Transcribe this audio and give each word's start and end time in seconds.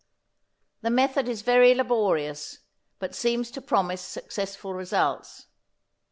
The 0.81 0.89
method 0.89 1.27
is 1.29 1.43
very 1.43 1.75
laborious, 1.75 2.57
but 2.97 3.13
seems 3.13 3.51
to 3.51 3.61
promise 3.61 4.01
successful 4.01 4.73
results. 4.73 5.45